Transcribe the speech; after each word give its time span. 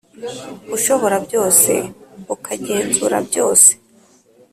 ushobora 0.75 1.15
byose, 1.25 1.71
ukagenzura 2.35 3.17
byose, 3.27 3.71